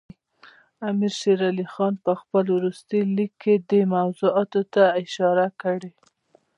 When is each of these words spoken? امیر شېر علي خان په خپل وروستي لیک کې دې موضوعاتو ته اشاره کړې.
امیر 0.89 1.13
شېر 1.19 1.39
علي 1.49 1.65
خان 1.73 1.93
په 2.05 2.11
خپل 2.21 2.45
وروستي 2.57 2.99
لیک 3.15 3.31
کې 3.41 3.53
دې 3.69 3.81
موضوعاتو 3.95 4.61
ته 4.73 4.83
اشاره 5.01 5.47
کړې. 5.61 5.91